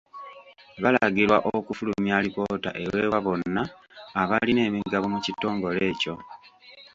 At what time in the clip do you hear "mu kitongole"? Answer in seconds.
5.13-5.81